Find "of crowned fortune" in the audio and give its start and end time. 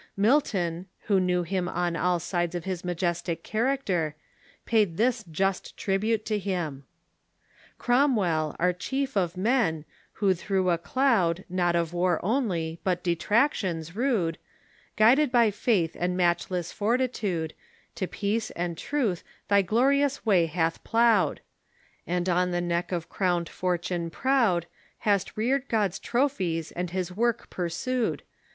22.91-24.09